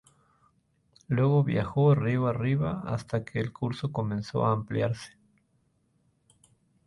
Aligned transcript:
Luego 1.09 1.43
viajó 1.43 1.93
río 1.93 2.25
abajo 2.25 2.81
hasta 2.87 3.23
que 3.23 3.39
el 3.39 3.53
curso 3.53 3.91
comenzó 3.91 4.43
a 4.47 4.51
ampliarse. 4.51 5.11